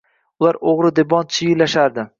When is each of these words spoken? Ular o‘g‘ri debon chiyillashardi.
Ular 0.45 0.59
o‘g‘ri 0.71 0.91
debon 1.01 1.31
chiyillashardi. 1.39 2.09